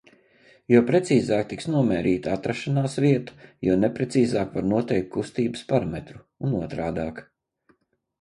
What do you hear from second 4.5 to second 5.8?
var noteikt kustības